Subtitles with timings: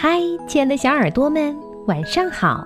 [0.00, 2.64] 嗨，亲爱的小耳朵们，晚上好！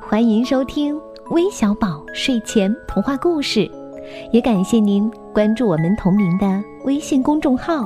[0.00, 1.00] 欢迎收听
[1.30, 3.70] 微小宝睡前童话故事，
[4.32, 7.84] 也感谢您关注我们同名的微信公众号。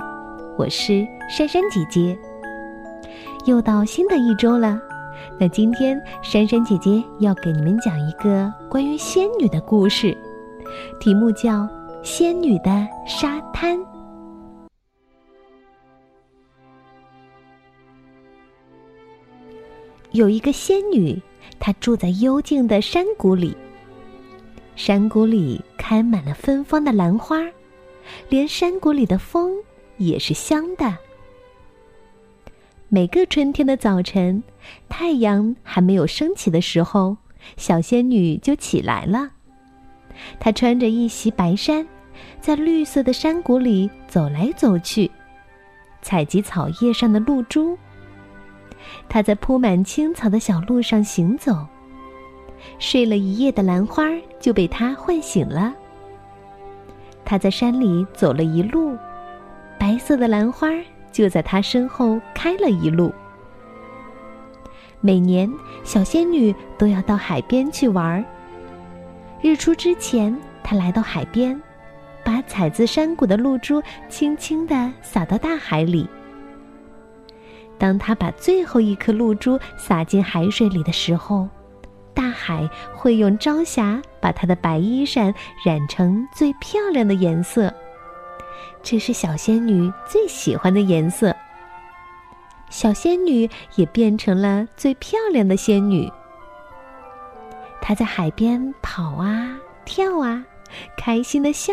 [0.56, 2.19] 我是珊珊姐姐。
[3.45, 4.80] 又到新的一周了，
[5.38, 10.16] 那今天珊珊姐姐要给你们讲一个关于仙女的故事，
[10.98, 11.50] 题目叫
[12.02, 13.76] 《仙女的沙滩》。
[20.12, 21.21] 有一个仙女，
[21.59, 23.57] 她住在幽静的山谷里。
[24.75, 27.45] 山谷里开满了芬芳的兰花，
[28.29, 29.52] 连山谷里的风
[29.97, 30.97] 也是香的。
[32.89, 34.43] 每个春天的早晨，
[34.89, 37.16] 太阳还没有升起的时候，
[37.57, 39.30] 小仙女就起来了。
[40.41, 41.87] 她穿着一袭白衫，
[42.41, 45.11] 在绿色的山谷里走来走去，
[46.01, 47.77] 采集草叶上的露珠。
[49.09, 51.66] 他在铺满青草的小路上行走，
[52.79, 54.04] 睡了一夜的兰花
[54.40, 55.74] 就被他唤醒了。
[57.24, 58.96] 他在山里走了一路，
[59.79, 60.68] 白色的兰花
[61.12, 63.12] 就在他身后开了一路。
[65.00, 65.48] 每年，
[65.84, 68.24] 小仙女都要到海边去玩。
[69.40, 71.60] 日出之前，她来到海边，
[72.24, 76.08] 把采自山谷的露珠轻轻地洒到大海里。
[77.78, 81.48] 当他把最后一颗露珠洒进海水里的时候，
[82.12, 85.32] 大海会用朝霞把她的白衣衫
[85.64, 87.72] 染成最漂亮的颜色。
[88.82, 91.34] 这是小仙女最喜欢的颜色。
[92.70, 96.10] 小仙女也变成了最漂亮的仙女。
[97.80, 100.44] 她在海边跑啊跳啊，
[100.96, 101.72] 开心的笑。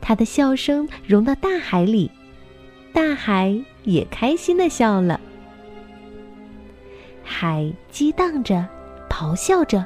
[0.00, 2.10] 她的笑声融到大海里。
[2.92, 5.20] 大海也开心的笑了，
[7.22, 8.66] 海激荡着，
[9.08, 9.84] 咆哮着，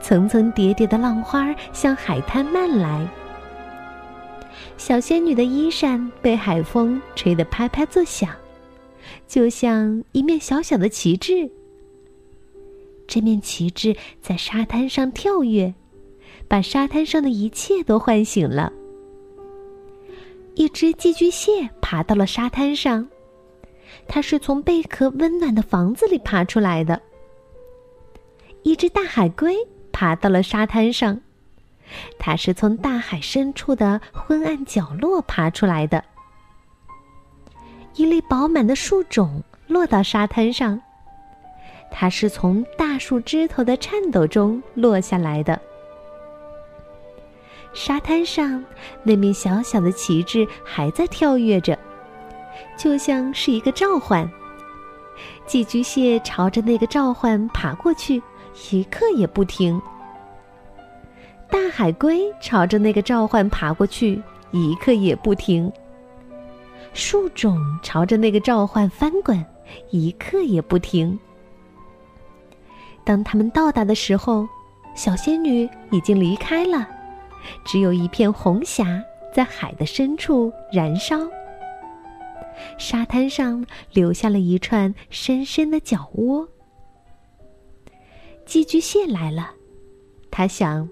[0.00, 3.06] 层层叠叠的浪花向海滩漫来。
[4.76, 8.30] 小仙女的衣衫被海风吹得拍拍作响，
[9.26, 11.50] 就像一面小小的旗帜。
[13.06, 15.74] 这面旗帜在沙滩上跳跃，
[16.46, 18.72] 把沙滩上的一切都唤醒了。
[20.54, 23.08] 一只寄居蟹爬到了沙滩上，
[24.08, 27.00] 它是从贝壳温暖的房子里爬出来的。
[28.62, 29.54] 一只大海龟
[29.92, 31.20] 爬到了沙滩上，
[32.18, 36.02] 它是从大海深处的昏暗角落爬出来的。
[37.94, 40.80] 一粒饱满的树种落到沙滩上，
[41.90, 45.60] 它是从大树枝头的颤抖中落下来的。
[47.74, 48.64] 沙滩上，
[49.02, 51.78] 那面小小的旗帜还在跳跃着，
[52.76, 54.28] 就像是一个召唤。
[55.46, 58.22] 寄居蟹朝着那个召唤爬过去，
[58.70, 59.80] 一刻也不停。
[61.50, 65.72] 大海龟朝着那个召唤爬过去，一刻也不停。
[66.92, 69.44] 树种朝着那个召唤翻滚，
[69.90, 71.18] 一刻也不停。
[73.04, 74.46] 当他们到达的时候，
[74.94, 76.86] 小仙女已经离开了。
[77.64, 79.02] 只有一片红霞
[79.32, 81.16] 在海的深处燃烧，
[82.78, 86.48] 沙滩上留下了一串深深的脚窝。
[88.44, 89.50] 寄居蟹来了，
[90.30, 90.88] 他想：“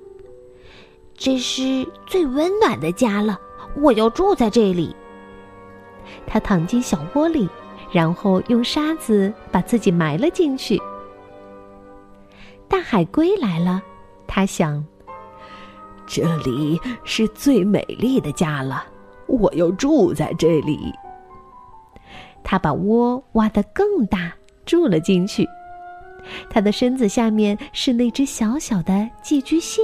[1.16, 3.40] 这是最温暖的家了，
[3.76, 4.94] 我要住在这里。”
[6.26, 7.48] 他躺进小窝里，
[7.90, 10.80] 然后用沙子把自己埋了进去。
[12.68, 13.82] 大海龟来了，
[14.26, 14.84] 他想。
[16.06, 18.84] 这里是最美丽的家了，
[19.26, 20.92] 我要住在这里。
[22.48, 24.32] 他把窝挖得更大，
[24.64, 25.44] 住了进去。
[26.48, 29.82] 他的身子下面是那只小小的寄居蟹。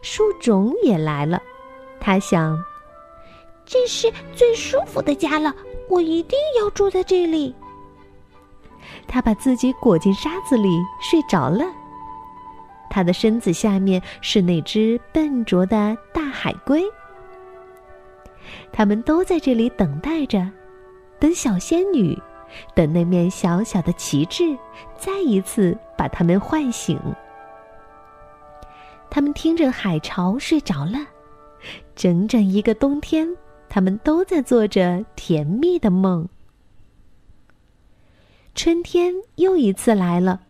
[0.00, 1.42] 树种也来了，
[2.00, 2.58] 他想：
[3.66, 5.54] 这是最舒服的家了，
[5.90, 7.54] 我一定要住在这里。
[9.06, 10.70] 他把自己裹进沙子里，
[11.02, 11.66] 睡着了。
[12.88, 16.82] 他的身子下面是那只笨拙的大海龟。
[18.72, 20.48] 他们都在这里等待着，
[21.18, 22.16] 等小仙女，
[22.74, 24.56] 等那面小小的旗帜
[24.96, 26.98] 再一次把他们唤醒。
[29.10, 30.98] 他们听着海潮睡着了，
[31.94, 33.36] 整整一个冬天，
[33.68, 36.28] 他们都在做着甜蜜的梦。
[38.54, 40.40] 春天又一次来了。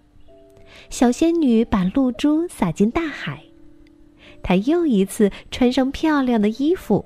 [0.90, 3.42] 小仙女把露珠洒进大海，
[4.42, 7.04] 她又一次穿上漂亮的衣服。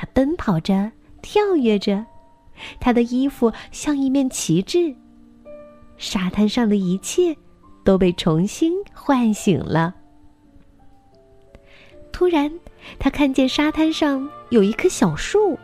[0.00, 0.92] 他奔跑着，
[1.22, 2.06] 跳跃着，
[2.78, 4.94] 他的衣服像一面旗帜。
[5.96, 7.36] 沙滩上的一切
[7.82, 9.92] 都被重新唤醒了。
[12.12, 12.48] 突然，
[13.00, 15.58] 他看见沙滩上有一棵小树，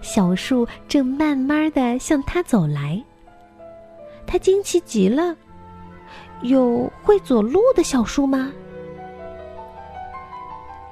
[0.00, 3.02] 小树正慢慢的向他走来。
[4.28, 5.34] 他惊奇极了，
[6.42, 8.52] 有会走路的小树吗？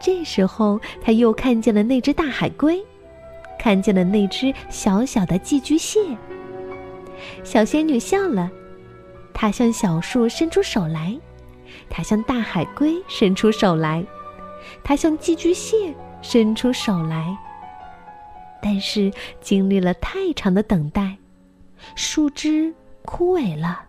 [0.02, 2.84] 这时候，他又看见了那只大海龟，
[3.58, 6.00] 看见了那只小小的寄居蟹。
[7.44, 8.50] 小仙女笑了，
[9.32, 11.16] 她向小树伸出手来，
[11.88, 14.04] 她向大海龟伸出手来，
[14.82, 17.36] 她向寄居蟹伸出手来。
[18.60, 21.16] 但是经历了太长的等待，
[21.94, 22.74] 树枝
[23.04, 23.82] 枯萎了，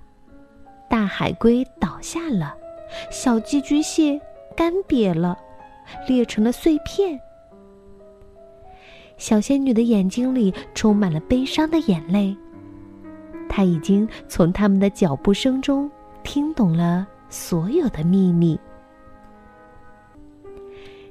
[0.87, 2.55] 大海龟倒下了，
[3.11, 4.21] 小寄居蟹
[4.55, 5.37] 干瘪了，
[6.07, 7.19] 裂成了碎片。
[9.17, 12.35] 小仙女的眼睛里充满了悲伤的眼泪。
[13.47, 15.89] 她已经从他们的脚步声中
[16.23, 18.59] 听懂了所有的秘密。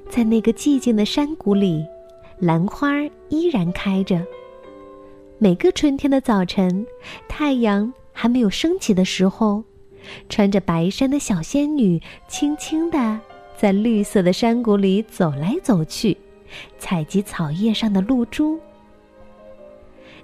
[0.09, 1.85] 在那个寂静的山谷里，
[2.37, 2.91] 兰花
[3.29, 4.21] 依然开着。
[5.39, 6.85] 每个春天的早晨，
[7.27, 9.63] 太阳还没有升起的时候，
[10.29, 13.19] 穿着白衫的小仙女轻轻地
[13.57, 16.17] 在绿色的山谷里走来走去，
[16.77, 18.59] 采集草叶上的露珠。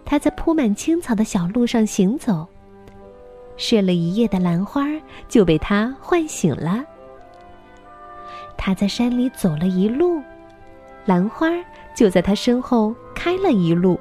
[0.03, 2.47] 他在铺满青草的小路上行走，
[3.57, 4.85] 睡了一夜的兰花
[5.27, 6.83] 就被他唤醒了。
[8.57, 10.21] 他在山里走了一路，
[11.05, 11.47] 兰花
[11.95, 13.99] 就在他身后开了一路。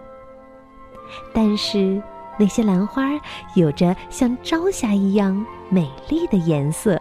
[1.32, 2.02] 但是
[2.38, 3.10] 那些兰花
[3.54, 7.00] 有着像朝霞一样美丽的颜色。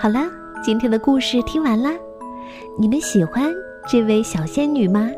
[0.00, 0.20] 好了，
[0.62, 1.90] 今天的故事听完啦。
[2.78, 3.52] 你们喜欢
[3.86, 5.10] 这位小仙女吗？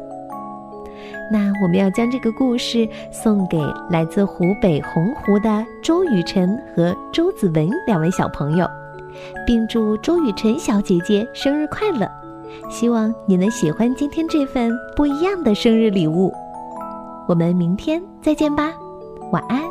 [1.30, 8.68] 那我们要将这个故事送给来自湖北洪湖的周雨辰和周子文两位小朋友，
[9.46, 12.10] 并祝周雨辰小姐姐生日快乐！
[12.68, 16.34] 希望你能喜欢今天这份不一样的生日礼物。
[17.28, 18.72] 我们明天再见吧，
[19.30, 19.62] 晚安。